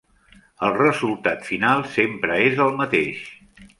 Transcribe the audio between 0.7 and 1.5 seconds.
resultat